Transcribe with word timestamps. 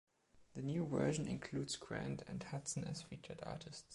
The 0.55 0.63
new 0.63 0.87
version 0.87 1.27
includes 1.27 1.75
Grande 1.75 2.23
and 2.27 2.41
Hudson 2.41 2.85
as 2.85 3.03
featured 3.03 3.39
artists. 3.43 3.83